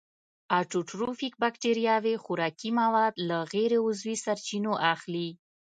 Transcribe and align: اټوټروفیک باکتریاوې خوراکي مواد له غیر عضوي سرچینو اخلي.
اټوټروفیک 0.59 1.33
باکتریاوې 1.43 2.15
خوراکي 2.23 2.69
مواد 2.79 3.13
له 3.27 3.37
غیر 3.53 3.71
عضوي 3.85 4.15
سرچینو 4.25 4.71
اخلي. 4.93 5.29